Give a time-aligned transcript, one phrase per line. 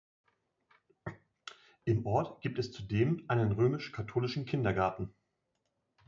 [1.85, 5.13] Im Ort gibt es zudem einen römisch-katholischen Kindergarten.